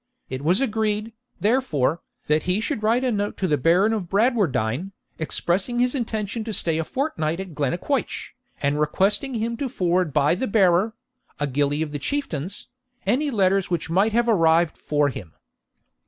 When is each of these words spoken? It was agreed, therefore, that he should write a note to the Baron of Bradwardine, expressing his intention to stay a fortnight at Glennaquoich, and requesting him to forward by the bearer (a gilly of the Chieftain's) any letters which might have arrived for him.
It 0.31 0.41
was 0.43 0.59
agreed, 0.61 1.13
therefore, 1.39 2.01
that 2.25 2.41
he 2.49 2.59
should 2.59 2.81
write 2.81 3.03
a 3.03 3.11
note 3.11 3.37
to 3.37 3.47
the 3.47 3.55
Baron 3.55 3.93
of 3.93 4.09
Bradwardine, 4.09 4.93
expressing 5.19 5.77
his 5.77 5.93
intention 5.93 6.43
to 6.45 6.53
stay 6.53 6.79
a 6.79 6.83
fortnight 6.83 7.39
at 7.39 7.53
Glennaquoich, 7.53 8.31
and 8.63 8.79
requesting 8.79 9.35
him 9.35 9.55
to 9.57 9.69
forward 9.69 10.11
by 10.11 10.33
the 10.33 10.47
bearer 10.47 10.95
(a 11.39 11.45
gilly 11.45 11.83
of 11.83 11.91
the 11.91 11.99
Chieftain's) 11.99 12.67
any 13.05 13.29
letters 13.29 13.69
which 13.69 13.91
might 13.91 14.11
have 14.11 14.27
arrived 14.27 14.75
for 14.75 15.09
him. 15.09 15.35